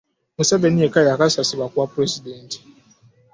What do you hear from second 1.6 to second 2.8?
ku bwa pulezidenti